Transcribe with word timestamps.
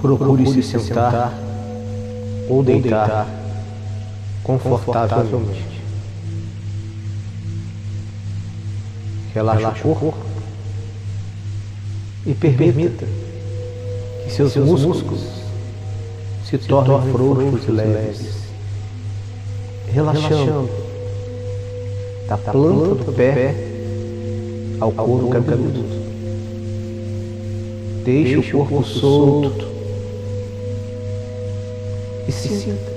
Procure 0.00 0.46
se 0.46 0.62
sentar 0.62 1.32
ou 2.48 2.62
deitar 2.62 3.28
confortavelmente. 4.42 5.80
Relaxe 9.34 9.86
o 9.86 9.94
corpo 9.94 10.18
e 12.26 12.34
permita 12.34 13.06
que 14.24 14.32
seus 14.32 14.56
músculos 14.56 15.20
se 16.44 16.58
tornem 16.58 17.12
frouxos 17.12 17.68
e 17.68 17.70
leves, 17.70 18.34
relaxando 19.92 20.68
da 22.26 22.38
planta 22.38 23.04
do 23.04 23.12
pé 23.12 23.54
ao 24.80 24.90
couro 24.92 25.28
cabeludo. 25.28 26.00
Deixe 28.02 28.36
o 28.38 28.58
corpo 28.58 28.82
solto 28.82 29.69
e 32.28 32.32
sinta 32.32 32.92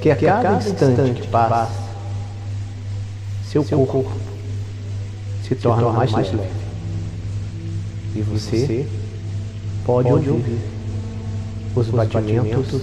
que 0.00 0.10
a 0.10 0.16
cada 0.16 0.56
instante 0.56 1.20
que 1.20 1.28
passa, 1.28 1.70
seu 3.48 3.64
corpo 3.64 4.10
se 5.46 5.54
torna 5.54 5.90
mais 5.90 6.12
leve. 6.12 6.50
E 8.14 8.20
você 8.22 8.86
pode 9.84 10.10
ouvir 10.10 10.58
os 11.74 11.88
batimentos 11.88 12.82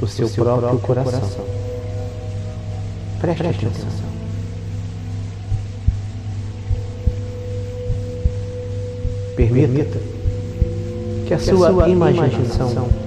do 0.00 0.08
seu 0.08 0.28
próprio 0.28 0.78
coração. 0.78 1.44
Preste 3.20 3.46
atenção. 3.46 4.14
Permita 9.36 9.98
que 11.26 11.34
a 11.34 11.38
sua 11.38 11.88
imaginação 11.88 13.03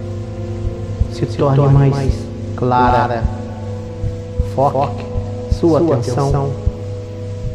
se 1.18 1.26
torne 1.26 1.68
mais 1.90 2.14
clara. 2.56 3.24
Foque 4.54 5.06
sua 5.52 5.80
atenção 5.80 6.54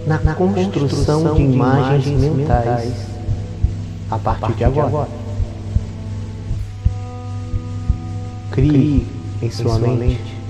na 0.06 0.18
construção 0.34 1.34
de 1.34 1.42
imagens 1.42 2.06
mentais 2.06 2.92
a 4.10 4.18
partir 4.18 4.55
de 4.55 4.64
agora. 4.64 5.08
Crie 8.50 9.06
em 9.40 9.50
sua 9.50 9.78
mente 9.78 10.42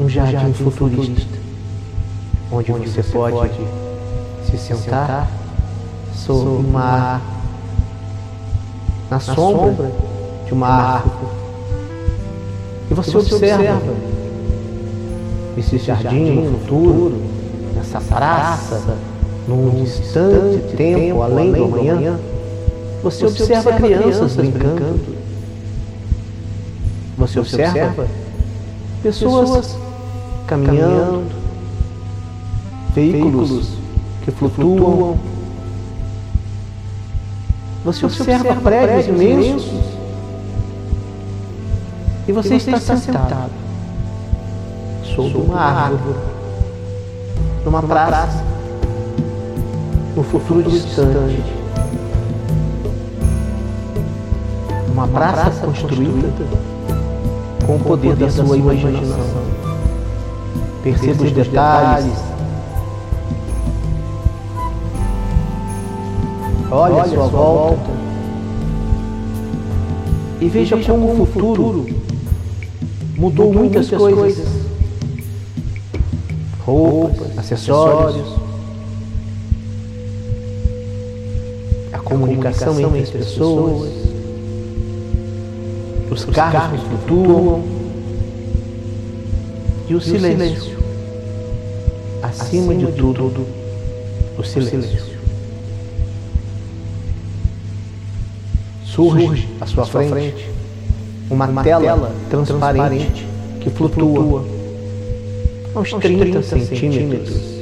um 0.00 0.08
jardim 0.08 0.52
futurista, 0.54 1.38
onde 2.50 2.72
você 2.72 3.02
pode 3.02 3.60
se 4.46 4.56
sentar 4.56 5.28
sobre 6.14 6.48
uma 6.48 7.20
na 9.10 9.20
sombra 9.20 9.92
de 10.46 10.54
uma 10.54 10.68
árvore 10.68 11.39
e 12.90 12.94
você 12.94 13.16
observa 13.16 13.80
esse 15.56 15.78
jardim 15.78 16.34
no 16.34 16.58
futuro, 16.58 17.22
nessa 17.76 18.00
praça, 18.00 18.96
num 19.46 19.84
distante 19.84 20.76
tempo 20.76 21.22
além 21.22 21.52
do 21.52 21.64
amanhã. 21.64 22.18
Você 23.02 23.26
observa 23.26 23.72
crianças 23.74 24.34
brincando. 24.34 25.20
Você 27.16 27.38
observa 27.38 28.08
pessoas 29.02 29.76
caminhando, 30.46 31.30
veículos 32.92 33.68
que 34.24 34.30
flutuam. 34.32 35.16
Você 37.84 38.04
observa 38.04 38.54
prédios 38.56 39.06
imensos 39.06 39.99
e 42.30 42.32
você, 42.32 42.54
está, 42.54 42.76
está 42.76 42.96
sentado 42.96 43.50
sob 45.16 45.36
uma 45.36 45.60
árvore, 45.60 46.16
numa 47.64 47.82
praça, 47.82 48.44
no 50.14 50.22
futuro 50.22 50.62
distante. 50.70 51.42
Uma 54.92 55.08
praça 55.08 55.66
construída 55.66 56.28
com 57.66 57.74
o 57.74 57.80
poder 57.80 58.14
da 58.14 58.30
sua 58.30 58.56
imaginação. 58.56 59.18
Perceba 60.84 61.24
os 61.24 61.32
detalhes. 61.32 62.18
Olhe 66.70 67.00
a 67.00 67.04
sua 67.06 67.26
volta 67.26 67.90
e 70.40 70.48
veja 70.48 70.76
como 70.76 71.22
o 71.22 71.26
futuro 71.26 72.09
mudou, 73.20 73.46
mudou 73.46 73.62
muitas, 73.62 73.90
muitas 73.90 73.98
coisas. 73.98 74.18
coisas. 74.18 74.70
Roupas, 76.64 77.38
acessórios, 77.38 78.26
a 81.92 81.98
comunicação, 81.98 82.72
a 82.72 82.74
comunicação 82.74 82.96
entre 82.96 83.00
as 83.00 83.10
pessoas, 83.10 83.92
os, 86.10 86.24
os 86.24 86.34
carros, 86.34 86.52
carros 86.60 86.80
flutuam 86.82 87.62
e 89.88 89.94
o 89.94 90.00
silêncio. 90.00 90.38
silêncio. 90.38 90.80
Acima, 92.22 92.72
Acima 92.72 92.74
de, 92.74 92.86
tudo, 92.92 93.14
tudo, 93.14 93.46
o 94.38 94.44
silêncio. 94.44 94.78
O 94.78 94.82
silêncio. 94.82 95.20
Surge, 98.84 99.26
Surge 99.26 99.48
à 99.60 99.66
sua, 99.66 99.82
à 99.82 99.86
sua 99.86 100.02
frente, 100.02 100.10
frente 100.10 100.59
uma, 101.30 101.46
uma 101.46 101.62
tela, 101.62 101.84
tela 101.84 102.12
transparente, 102.28 102.66
transparente 102.68 103.28
que 103.60 103.70
flutua 103.70 104.44
a 105.74 105.78
uns 105.78 105.90
30, 105.90 106.40
30 106.40 106.42
centímetros 106.42 107.60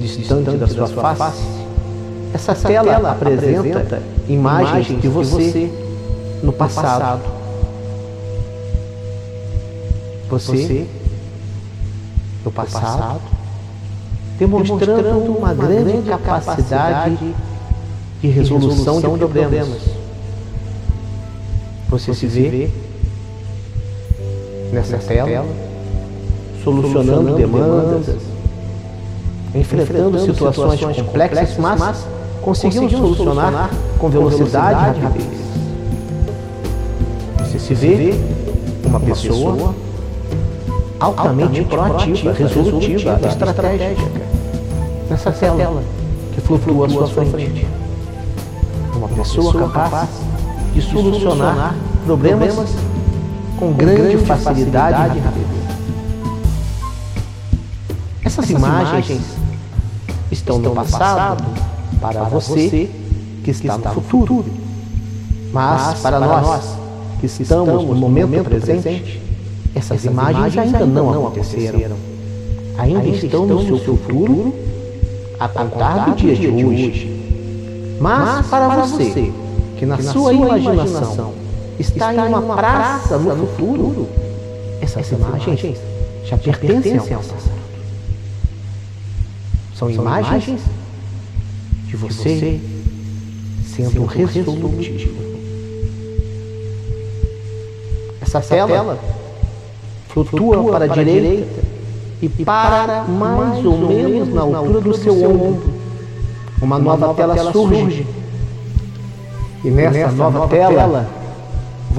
distante 0.00 0.56
da 0.56 0.66
sua 0.66 0.86
face. 0.86 1.42
Essa, 2.34 2.52
Essa 2.52 2.68
tela, 2.68 2.92
tela 2.92 3.12
apresenta, 3.12 3.58
apresenta 3.60 4.02
imagens 4.28 5.00
de 5.00 5.08
você 5.08 5.72
no 6.42 6.52
passado. 6.52 7.22
Você, 10.28 10.86
no 12.44 12.52
passado, 12.52 13.20
demonstrando 14.38 15.32
uma 15.32 15.54
grande 15.54 16.10
capacidade 16.10 17.34
de 18.20 18.28
resolução 18.28 19.00
de 19.00 19.08
problemas. 19.08 19.80
Você 21.88 22.12
se 22.12 22.26
vê 22.26 22.70
nessa, 24.72 24.98
tela, 24.98 25.44
solucionando, 26.62 27.34
demandas, 27.34 28.16
enfrentando, 29.54 30.18
situações, 30.20 30.80
complexas, 30.96 31.56
mas, 31.58 32.06
conseguimos 32.42 32.92
solucionar, 32.92 33.34
solucionar 33.34 33.70
com 33.98 34.08
velocidade 34.08 34.98
e 34.98 35.02
rapidez. 35.02 35.38
Você 37.40 37.58
se 37.58 37.74
vê 37.74 38.14
uma 38.84 39.00
pessoa 39.00 39.74
altamente 41.00 41.64
proativa, 41.64 42.32
resolutiva, 42.32 43.20
estratégica 43.26 44.28
nessa 45.08 45.32
tela 45.32 45.82
que 46.34 46.40
flutua 46.40 46.86
à 46.86 46.90
sua 46.90 47.06
frente. 47.06 47.66
Uma 48.94 49.08
pessoa 49.08 49.70
capaz 49.70 50.08
de 50.74 50.82
solucionar 50.82 51.74
problemas 52.04 52.70
com 53.58 53.72
grande, 53.72 54.02
grande 54.02 54.24
facilidade, 54.24 55.18
e 55.18 55.20
rapidez. 55.20 55.48
Essas, 58.24 58.44
Essas 58.44 58.50
imagens, 58.50 58.88
imagens 58.88 59.22
estão, 60.30 60.56
estão 60.56 60.74
no 60.74 60.74
passado, 60.74 61.44
para, 62.00 62.20
para 62.20 62.28
você 62.28 62.88
que 63.42 63.50
está, 63.50 63.76
está 63.76 63.92
no 63.92 64.00
futuro. 64.00 64.44
Mas, 65.52 65.80
Mas 65.82 66.00
para, 66.00 66.20
para 66.20 66.40
nós 66.40 66.78
que 67.20 67.26
estamos 67.26 67.84
no 67.84 67.94
momento, 67.94 68.28
momento 68.28 68.44
presente, 68.44 69.20
essas, 69.74 69.92
essas 69.92 70.04
imagens 70.04 70.56
ainda 70.56 70.86
não 70.86 71.26
aconteceram. 71.26 71.96
Ainda, 72.78 73.00
ainda 73.00 73.16
estão 73.16 73.44
no 73.44 73.64
seu 73.64 73.78
futuro 73.78 74.54
a 75.40 75.48
contar 75.48 76.10
do 76.10 76.16
dia 76.16 76.36
de 76.36 76.46
hoje. 76.48 77.14
Mas 78.00 78.46
para 78.46 78.68
você 78.68 79.32
que 79.76 79.84
na 79.84 79.98
sua 79.98 80.32
imaginação 80.32 81.47
está, 81.78 82.14
em 82.14 82.18
uma 82.18 82.56
praça 82.56 83.18
no 83.18 83.46
futuro, 83.46 84.08
essas 84.80 85.10
imagens 85.10 85.78
já 86.24 86.36
pertencem 86.36 87.14
ao 87.14 87.22
passado. 87.22 87.58
São 89.74 89.90
imagens 89.90 90.60
de 91.86 91.96
você 91.96 92.60
sendo 93.64 94.04
resolutivo. 94.04 95.28
Essa 98.20 98.40
tela 98.40 98.98
flutua 100.08 100.70
para 100.70 100.84
a 100.84 100.88
direita 100.88 101.62
e 102.20 102.28
para 102.28 103.04
mais 103.04 103.64
ou 103.64 103.78
menos 103.78 104.28
na 104.34 104.40
altura 104.40 104.80
do 104.80 104.94
seu 104.96 105.14
ombro. 105.24 105.78
Uma 106.60 106.78
nova 106.78 107.14
tela 107.14 107.52
surge. 107.52 108.04
E 109.64 109.70
nessa, 109.70 109.90
nessa 109.90 110.12
nova, 110.12 110.38
nova 110.38 110.48
tela, 110.48 111.08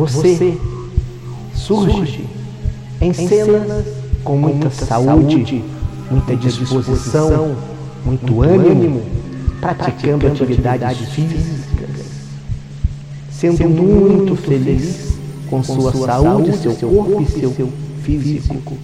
tela, 0.05 0.23
você 0.23 0.57
surge 1.53 2.25
em 3.01 3.13
cenas 3.13 3.85
com 4.23 4.37
muita 4.37 4.69
saúde, 4.69 5.63
muita 6.09 6.35
disposição, 6.35 7.55
muito 8.05 8.41
ânimo, 8.41 9.01
praticando 9.59 10.27
atividades 10.27 11.09
físicas, 11.09 11.89
sendo 13.31 13.69
muito 13.69 14.35
feliz 14.35 15.17
com 15.49 15.63
sua 15.63 15.91
saúde, 15.91 16.57
seu 16.57 16.75
corpo 16.75 17.21
e 17.21 17.25
seu 17.25 17.69
físico, 18.03 18.77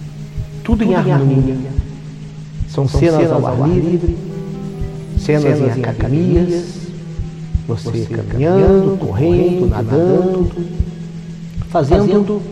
tudo 0.64 0.84
em 0.84 0.94
harmonia. 0.94 1.56
São 2.68 2.86
cenas 2.88 3.30
ao 3.30 3.46
ar 3.46 3.68
livre, 3.68 4.16
cenas 5.18 5.58
em 5.60 5.70
academias, 5.70 6.64
você 7.66 8.06
caminhando, 8.06 8.98
correndo, 8.98 9.68
nadando, 9.68 10.50
fazendo 11.70 12.42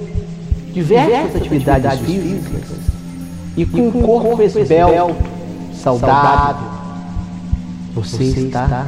diversas 0.73 1.37
atividades 1.37 2.01
físicas 2.01 2.85
e 3.57 3.65
com 3.65 3.89
um 3.89 3.93
corpo 4.03 4.43
esbelto, 4.43 5.17
saudável, 5.75 6.67
você 7.95 8.25
está 8.25 8.87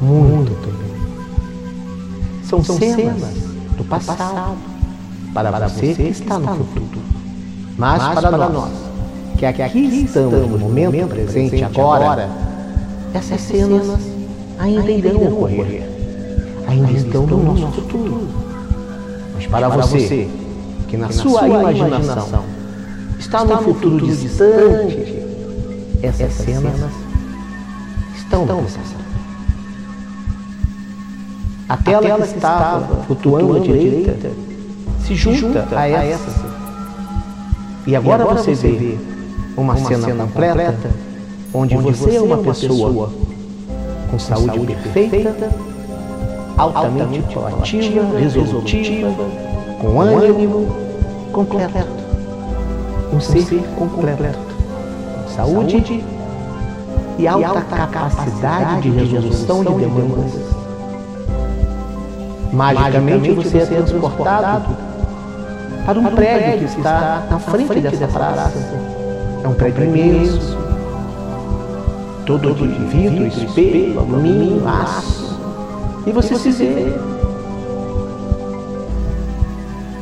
muito 0.00 0.52
bem. 0.66 0.88
São 2.44 2.62
cenas 2.62 3.34
do 3.76 3.84
passado 3.84 4.56
para 5.34 5.68
você 5.68 5.94
que 5.94 6.02
está 6.02 6.38
no 6.38 6.64
futuro. 6.64 7.02
Mas 7.76 8.02
para 8.20 8.48
nós, 8.48 8.72
que 9.36 9.44
aqui 9.44 10.02
estamos 10.04 10.48
no 10.48 10.58
momento 10.58 11.08
presente 11.08 11.62
agora, 11.64 12.28
essas 13.12 13.40
cenas 13.40 14.00
ainda 14.58 14.90
irão 14.90 15.28
ocorrer. 15.28 15.88
Ainda 16.66 16.92
estão 16.92 17.26
no 17.26 17.54
nosso 17.54 17.72
futuro. 17.72 18.28
Mas 18.28 18.47
para 19.50 19.68
você 19.68 20.28
que 20.88 20.96
na, 20.96 21.08
que 21.08 21.16
na 21.16 21.22
sua, 21.22 21.40
sua 21.40 21.48
imaginação, 21.48 21.88
imaginação 21.88 22.44
está 23.18 23.44
no 23.44 23.58
futuro, 23.58 23.98
futuro 23.98 24.06
distante, 24.06 25.16
essas, 26.02 26.20
essas 26.20 26.32
cenas, 26.32 26.74
cenas 26.74 26.92
estão 28.16 28.46
no 28.46 28.62
passado. 28.62 28.98
A 31.68 31.76
tela, 31.76 31.98
a 31.98 32.02
tela 32.02 32.26
que 32.26 32.34
estava 32.34 33.02
flutuando 33.04 33.56
à 33.56 33.58
direita, 33.60 34.12
direita 34.12 34.30
se 35.04 35.14
junta, 35.14 35.36
junta 35.36 35.78
a, 35.78 35.88
essa. 35.88 36.30
essa. 36.30 36.58
E 37.86 37.94
agora, 37.94 38.22
e 38.22 38.26
agora 38.26 38.42
você 38.42 38.54
vê 38.54 38.98
uma, 39.56 39.74
uma 39.74 39.76
cena, 39.76 40.06
cena 40.06 40.24
completa, 40.24 40.72
completa 40.72 40.90
onde, 41.52 41.76
onde 41.76 41.92
você 41.92 42.16
é 42.16 42.20
uma 42.20 42.38
pessoa 42.38 43.10
com 44.10 44.18
saúde, 44.18 44.46
saúde 44.46 44.76
perfeita, 44.76 45.50
altamente 46.58 47.22
proativa, 47.32 48.18
resolutiva, 48.18 49.14
com 49.80 50.00
ânimo 50.00 50.66
completo. 51.32 51.86
Um 53.12 53.20
ser 53.20 53.62
completo. 53.76 54.38
Saúde 55.34 56.04
e 57.18 57.26
alta 57.26 57.60
capacidade 57.60 58.82
de 58.82 58.90
resolução 58.90 59.64
de 59.64 59.72
demandas. 59.74 60.58
Magicamente 62.52 63.30
você 63.32 63.58
é 63.58 63.66
transportado 63.66 64.76
para 65.86 65.98
um 65.98 66.04
prédio 66.14 66.68
que 66.68 66.78
está 66.78 67.26
na 67.30 67.38
frente 67.38 67.80
dessa 67.80 68.08
praça. 68.08 68.58
É 69.44 69.48
um 69.48 69.54
prédio 69.54 69.84
imenso, 69.84 70.58
todo 72.26 72.54
de 72.54 72.66
vidro, 72.66 73.26
espelho, 73.26 74.00
alumínio, 74.00 74.62
aço. 74.66 75.27
E 76.06 76.12
você 76.12 76.36
se 76.36 76.50
vê 76.50 76.94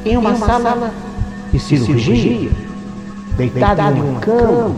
em 0.04 0.16
uma, 0.16 0.30
uma 0.30 0.46
sala, 0.46 0.62
sala 0.62 0.92
de 1.52 1.58
cirurgia, 1.58 2.50
deitado 3.36 3.96
em 3.96 4.00
uma 4.02 4.20
cama. 4.20 4.74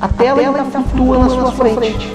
A 0.00 0.08
tela 0.08 0.40
ainda 0.40 0.64
flutua 0.64 1.18
na 1.18 1.28
sua 1.30 1.52
frente, 1.52 2.14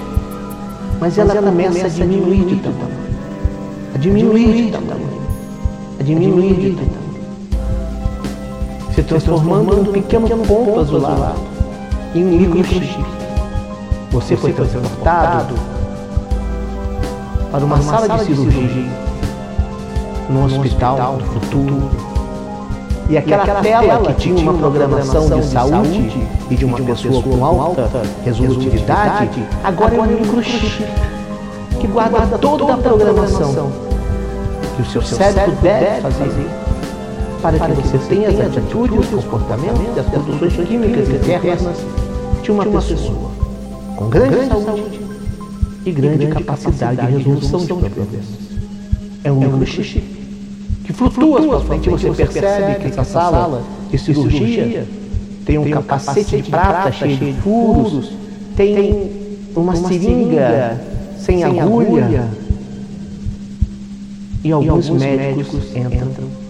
mas 1.00 1.18
ela 1.18 1.34
começa 1.34 1.86
a 1.86 1.88
diminuir 1.88 2.44
de 2.44 2.56
tamanho, 2.56 3.00
a 3.94 3.98
diminuir 3.98 4.52
de 4.52 4.70
tamanho, 4.70 5.20
a 5.98 6.02
diminuir 6.02 6.54
de 6.54 6.72
tamanho, 6.76 7.00
se 8.94 9.02
transformando 9.02 9.76
num 9.76 9.92
pequeno 9.92 10.28
ponto 10.46 10.80
azulado. 10.80 11.50
em 12.14 12.24
um 12.24 12.50
microchip. 12.50 13.04
Você 14.10 14.36
foi 14.36 14.52
transportado 14.52 15.54
para 17.50 17.64
uma 17.64 17.82
sala 17.82 18.08
de 18.08 18.24
cirurgia. 18.24 18.88
no 20.28 20.44
hospital 20.44 21.16
do 21.16 21.24
futuro. 21.24 21.90
E 23.08 23.18
aquela, 23.18 23.42
e 23.42 23.42
aquela 23.42 23.60
tela, 23.60 23.82
tela 23.82 24.14
que 24.14 24.20
tinha 24.20 24.36
uma 24.36 24.54
programação 24.54 25.28
de 25.28 25.44
saúde 25.44 26.28
e 26.48 26.54
de 26.54 26.64
uma 26.64 26.78
pessoa 26.78 27.20
com 27.22 27.44
alta 27.44 28.02
resolutividade, 28.24 29.42
agora 29.64 29.96
é 29.96 30.00
um 30.00 30.06
microchip 30.06 30.84
que 31.80 31.86
guarda 31.88 32.38
toda 32.38 32.74
a 32.74 32.76
programação 32.76 33.72
que 34.76 34.82
o 34.82 34.86
seu 34.86 35.02
cérebro 35.02 35.56
deve 35.60 36.00
fazer 36.02 36.50
para 37.42 37.58
que 37.58 37.82
você 37.82 37.98
tenha 38.08 38.28
as 38.28 38.40
atitudes, 38.40 39.12
os 39.12 39.24
comportamentos 39.24 39.96
e 39.96 40.00
as 40.00 40.06
produções 40.06 40.68
químicas 40.68 41.08
internas 41.08 41.76
de 42.42 42.52
uma 42.52 42.64
pessoa. 42.64 43.30
com 43.96 44.08
grande 44.08 44.46
saúde 44.46 45.10
e 45.84 45.90
grande 45.92 46.26
capacidade 46.26 47.00
de 47.00 47.12
resolução 47.12 47.60
de 47.60 47.66
problemas. 47.66 48.24
É 49.24 49.32
um 49.32 49.40
microchip 49.40 50.02
que 50.84 50.92
flutua 50.92 51.42
sua 51.42 51.60
frente. 51.60 51.88
Você 51.88 52.10
percebe 52.10 52.80
que 52.80 52.86
essa 52.88 53.04
sala 53.04 53.62
de 53.90 53.98
cirurgia 53.98 54.86
tem 55.44 55.58
um 55.58 55.70
capacete 55.70 56.42
de 56.42 56.50
prata 56.50 56.92
cheio 56.92 57.16
de 57.16 57.32
furos, 57.40 58.12
tem 58.56 59.10
uma 59.54 59.74
seringa 59.76 60.80
sem 61.18 61.44
agulha. 61.44 62.28
E 64.42 64.52
alguns 64.52 64.88
médicos 64.90 65.76
entram. 65.76 66.40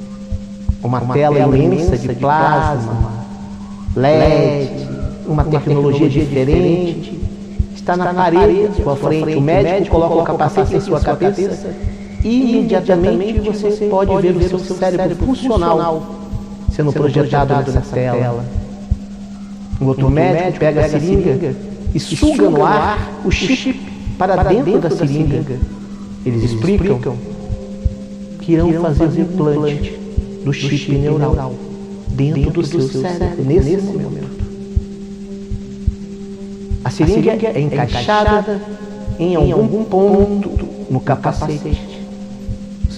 Uma 0.82 1.00
tela 1.12 1.38
imensa 1.38 1.98
de 1.98 2.08
plasma, 2.14 3.12
LED, 3.94 4.88
uma 5.26 5.44
tecnologia 5.44 6.08
diferente. 6.08 7.19
Está 7.80 7.96
na 7.96 8.12
parede 8.12 8.66
à 8.66 8.82
sua 8.82 8.96
frente. 8.96 9.34
O 9.36 9.40
médico 9.40 9.90
coloca 9.90 10.14
o 10.14 10.24
capacete 10.24 10.76
em 10.76 10.80
sua 10.80 11.00
cabeça 11.00 11.74
imediatamente 12.24 13.40
você 13.40 13.86
pode 13.86 14.32
ver 14.32 14.54
o 14.54 14.58
seu 14.58 14.76
cérebro 14.76 15.16
funcional 15.16 16.16
sendo 16.70 16.92
projetado 16.92 17.72
nessa 17.72 17.80
tela. 17.94 18.44
Um 19.80 19.86
outro 19.86 20.10
médico 20.10 20.58
pega 20.58 20.84
a 20.84 20.88
seringa 20.88 21.56
e 21.94 21.98
suga 22.00 22.50
no 22.50 22.64
ar 22.64 23.10
o 23.24 23.30
chip 23.30 23.80
para 24.18 24.42
dentro 24.42 24.78
da 24.78 24.90
seringa. 24.90 25.58
Eles 26.24 26.44
explicam 26.44 27.00
que 28.40 28.52
irão 28.52 28.70
fazer 28.94 29.22
um 29.22 29.24
implante 29.24 29.98
do 30.44 30.52
chip 30.52 30.92
neural 30.92 31.54
dentro 32.08 32.62
do 32.62 32.66
seu 32.66 32.80
cérebro 32.82 33.44
nesse 33.44 33.76
momento. 33.76 34.29
A 36.84 36.90
seringa 36.90 37.32
é 37.32 37.60
encaixada 37.60 38.60
em 39.18 39.36
algum 39.36 39.84
ponto 39.84 40.50
no 40.88 41.00
capacete. 41.00 41.78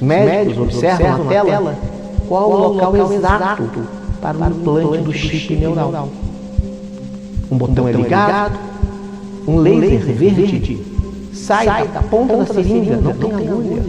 médicos 0.00 0.58
observam 0.58 1.24
na 1.24 1.30
tela 1.30 1.78
qual 2.28 2.50
o 2.50 2.56
local 2.68 3.12
exato 3.12 3.86
para 4.20 4.38
o 4.38 4.50
implante 4.50 4.98
do 4.98 5.12
chip 5.12 5.56
neural. 5.56 6.08
Um 7.50 7.58
botão 7.58 7.88
é 7.88 7.92
ligado, 7.92 8.58
um 9.46 9.56
laser 9.56 10.00
verde 10.00 10.80
sai 11.32 11.88
da 11.88 12.02
ponta 12.02 12.36
da 12.36 12.44
seringa, 12.46 12.96
não 12.96 13.12
tem 13.12 13.34
agulha. 13.34 13.82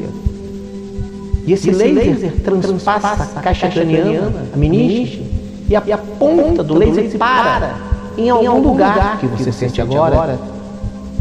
E 1.46 1.54
esse 1.54 1.70
laser 1.70 2.42
transpassa 2.42 3.30
a 3.36 3.42
caixa 3.42 3.70
craniana, 3.70 4.34
a 4.54 4.58
meninge, 4.58 5.24
e 5.70 5.76
a 5.76 5.98
ponta 5.98 6.64
do 6.64 6.74
laser 6.74 7.16
para 7.18 7.93
em 8.18 8.30
algum 8.30 8.60
lugar 8.60 9.20
que 9.20 9.28
você 9.28 9.52
sente 9.52 9.82
agora 9.82 10.40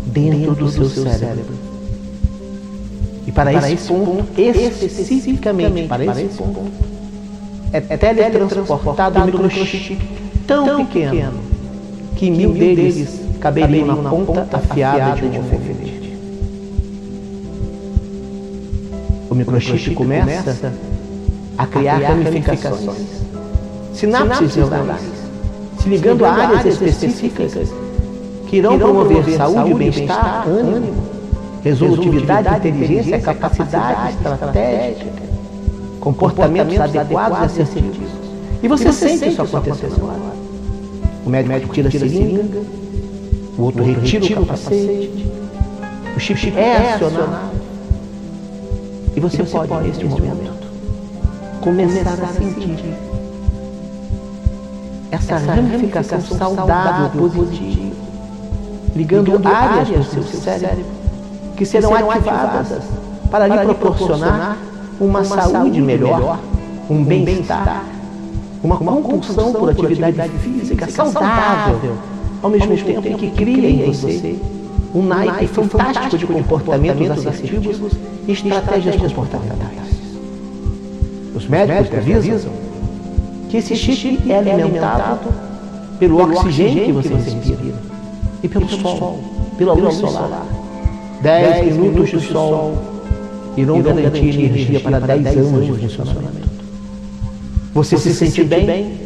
dentro 0.06 0.54
do 0.54 0.68
seu 0.68 0.88
cérebro. 0.88 1.72
E 3.26 3.32
para, 3.32 3.52
para 3.52 3.70
esse 3.70 3.88
ponto, 3.88 4.24
especificamente 4.40 5.88
para 5.88 6.04
esse 6.04 6.36
ponto, 6.36 6.70
é, 7.72 7.82
é 7.88 7.96
teletransportado 7.96 9.20
um 9.20 9.24
microchip 9.26 9.98
tão 10.46 10.84
pequeno 10.84 11.40
que 12.16 12.30
mil 12.30 12.52
deles 12.52 13.20
caberiam 13.40 14.02
na 14.02 14.10
ponta 14.10 14.48
afiada 14.52 15.16
de 15.16 15.26
um 15.26 15.42
alfinete. 15.42 16.18
O 19.30 19.34
microchip 19.34 19.94
começa 19.94 20.72
a 21.56 21.66
criar 21.66 21.98
ramificações, 21.98 23.22
sinapses 23.94 24.56
neurais, 24.56 25.21
se 25.82 25.88
ligando 25.88 26.24
a 26.24 26.32
áreas 26.32 26.66
específicas 26.66 27.72
que 28.46 28.56
irão 28.56 28.78
promover 28.78 29.24
saúde, 29.36 29.74
bem-estar, 29.74 30.46
ânimo 30.48 31.12
resolutividade, 31.62 32.68
inteligência, 32.68 33.20
capacidade 33.20 34.14
estratégica, 34.14 35.22
comportamentos 36.00 36.78
adequados 36.78 37.56
e 37.56 37.62
assertivos. 37.62 38.10
E 38.62 38.68
você 38.68 38.92
sente 38.92 39.28
isso 39.28 39.42
acontecendo 39.42 40.06
lá. 40.06 40.32
O 41.24 41.30
médico 41.30 41.72
tira 41.72 41.88
a 41.88 41.90
seringa, 41.90 42.62
o 43.56 43.62
outro 43.62 43.84
retira 43.84 44.24
o 44.24 44.46
capacete, 44.46 45.30
o 46.16 46.20
chip 46.20 46.52
é 46.56 46.94
acionado. 46.94 47.52
E 49.14 49.20
você 49.20 49.42
pode, 49.44 49.88
neste 49.88 50.04
momento, 50.04 50.52
começar 51.60 52.12
a 52.12 52.26
sentir 52.28 52.94
essa 55.12 55.36
ramificação 55.36 56.20
saudável, 56.22 57.30
positiva, 57.30 57.94
ligando 58.96 59.46
áreas 59.46 59.88
do 59.88 60.02
seu 60.04 60.22
cérebro 60.22 60.86
que 61.54 61.66
serão 61.66 61.94
ativadas 62.10 62.82
para 63.30 63.46
lhe 63.46 63.74
proporcionar 63.74 64.56
uma 64.98 65.22
saúde 65.22 65.82
melhor, 65.82 66.38
um 66.88 67.04
bem-estar, 67.04 67.84
uma 68.64 68.78
compulsão 68.78 69.52
por 69.52 69.68
atividade 69.68 70.30
física 70.38 70.90
saudável, 70.90 71.98
ao 72.42 72.48
mesmo 72.48 72.74
tempo 72.76 73.18
que 73.18 73.30
cria 73.32 73.68
em 73.68 73.92
você 73.92 74.38
um 74.94 75.02
naipe 75.02 75.46
fantástico 75.46 76.16
de 76.16 76.26
comportamentos 76.26 77.26
assertivos 77.26 77.92
e 78.26 78.32
estratégias 78.32 78.96
comportamentais. 78.96 79.92
Os 81.34 81.46
médicos 81.46 81.98
avisam 81.98 82.71
que 83.52 83.58
esse 83.58 83.76
chip 83.76 84.32
é 84.32 84.38
alimentado 84.38 85.28
pelo 85.98 86.22
oxigênio 86.22 86.86
que 86.86 86.92
você 86.92 87.12
respira 87.12 87.74
e 88.42 88.48
pelo 88.48 88.66
sol, 88.66 89.20
pela 89.58 89.74
luz 89.74 89.96
solar. 89.96 90.46
10 91.20 91.76
minutos 91.76 92.08
de 92.08 92.20
sol 92.28 92.78
irão 93.54 93.82
garantir 93.82 94.42
energia 94.42 94.80
para 94.80 94.98
10 94.98 95.26
anos 95.36 95.66
de 95.66 95.86
funcionamento. 95.86 96.48
Você 97.74 97.98
se 97.98 98.14
sente 98.14 98.42
bem? 98.42 99.02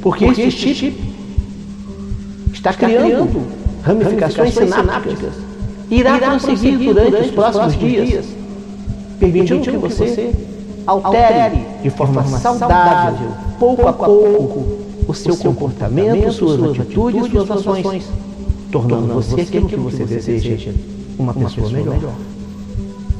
porque 0.00 0.26
este 0.26 0.74
chip 0.74 0.96
está 2.52 2.72
criando 2.72 3.48
ramificações 3.82 4.54
sinápticas. 4.54 5.34
irá 5.90 6.20
conseguir 6.20 6.76
durante 6.76 7.16
os 7.16 7.30
próximos 7.32 7.76
dias, 7.76 8.26
permitindo 9.18 9.60
que 9.60 9.76
você 9.76 10.32
altere 10.86 11.66
de 11.82 11.90
forma 11.90 12.22
saudável, 12.38 13.47
pouco 13.58 13.86
a 13.88 13.92
pouco, 13.92 14.78
o 15.06 15.14
seu 15.14 15.36
comportamento, 15.36 16.32
suas 16.32 16.62
atitudes, 16.62 17.30
suas 17.30 17.50
ações, 17.50 18.08
tornando 18.70 19.14
você 19.14 19.40
aquilo 19.40 19.68
que 19.68 19.76
você 19.76 20.04
deseja, 20.04 20.72
uma 21.18 21.34
pessoa 21.34 21.68
melhor. 21.70 21.98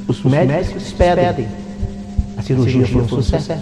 Os 0.06 0.22
médicos 0.22 0.92
pedem, 0.92 1.48
a 2.36 2.42
cirurgia 2.42 2.86
foi 2.86 3.02
um 3.02 3.08
sucesso. 3.08 3.52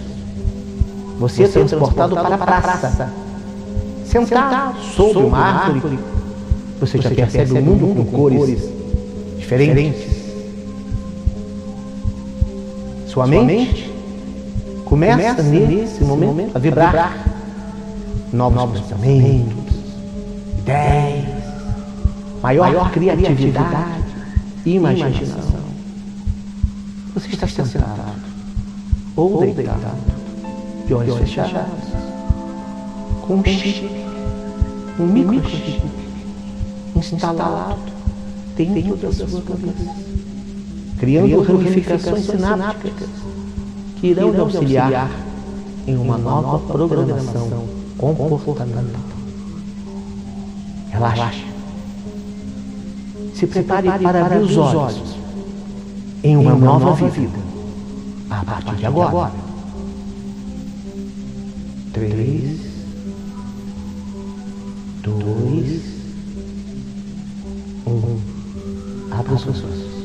Você 1.18 1.45
é 1.45 1.49
transportado 1.49 2.14
para 2.14 2.35
a 2.35 2.38
praça, 2.38 3.12
sentado 4.04 4.76
sob 4.95 5.18
uma 5.18 5.38
árvore. 5.38 5.99
Você 6.78 7.00
já 7.00 7.11
percebe 7.11 7.52
o 7.52 7.62
mundo 7.62 7.95
com 7.97 8.04
cores 8.04 8.68
diferentes. 9.38 10.16
Sua 13.06 13.26
mente 13.26 13.85
começa, 14.86 15.16
começa 15.16 15.42
nesse 15.42 16.04
momento, 16.04 16.28
momento 16.28 16.56
a 16.56 16.58
vibrar, 16.60 16.86
vibrar 16.86 17.26
novos, 18.32 18.56
novos 18.56 18.80
pensamentos, 18.80 19.74
ideias, 20.58 21.24
maior, 22.40 22.68
maior 22.68 22.90
criatividade, 22.92 24.04
e 24.64 24.76
imaginação. 24.76 25.10
imaginação. 25.10 25.66
Você 27.14 27.28
está 27.28 27.46
sentado 27.48 28.26
ou 29.16 29.40
deitado, 29.40 29.80
de 30.86 30.94
olhos 30.94 31.18
fechados, 31.18 31.52
com 33.26 33.34
um 33.34 33.44
chip, 33.44 33.90
um 35.00 35.06
microchip 35.06 35.82
instalado 36.94 37.78
dentro 38.56 38.96
da 38.96 39.12
sua 39.12 39.42
cabeça, 39.42 39.94
criando 40.98 41.42
ramificações 41.42 42.24
sinápticas 42.24 43.08
que 43.96 44.08
irão 44.08 44.30
lhe 44.30 44.40
auxiliar 44.40 45.10
em 45.86 45.96
uma 45.96 46.18
nova 46.18 46.58
programação 46.72 47.66
comportamental. 47.96 49.00
Relaxe. 50.90 51.44
Se 53.34 53.46
prepare 53.46 53.88
para 53.98 54.24
abrir 54.24 54.38
os 54.38 54.56
olhos 54.56 55.16
em 56.22 56.36
uma 56.36 56.54
nova 56.54 56.94
vida 57.08 57.38
a 58.30 58.44
partir 58.44 58.76
de 58.76 58.86
agora. 58.86 59.32
Três, 61.92 62.60
dois, 65.02 65.82
um. 67.86 68.18
Abra 69.10 69.34
os 69.34 69.46
olhos. 69.46 69.95